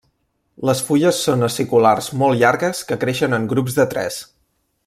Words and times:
Les 0.69 0.79
fulles 0.87 1.19
són 1.27 1.47
aciculars 1.49 2.09
molt 2.23 2.41
llargues 2.45 2.83
que 2.91 3.01
creixen 3.07 3.39
en 3.41 3.49
grups 3.55 3.81
de 3.81 3.91
tres. 3.97 4.23